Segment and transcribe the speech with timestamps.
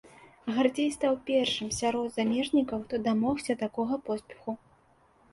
[0.53, 4.57] Гардзей стаў першым сярод замежнікаў, хто дамогся такога поспеху.